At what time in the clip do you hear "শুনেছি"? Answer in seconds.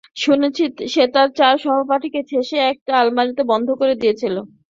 0.17-0.63